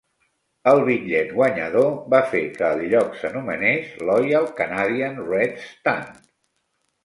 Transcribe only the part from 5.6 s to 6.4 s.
Stand".